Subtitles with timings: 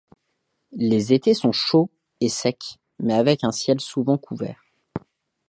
[0.71, 1.91] Les étés sont chauds
[2.21, 4.63] et secs, mais avec un ciel souvent couvert.